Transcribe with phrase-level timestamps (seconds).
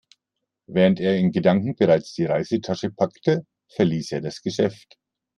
[0.67, 4.97] Während er in Gedanken bereits die Reisetasche packte, verließ er das Geschäft.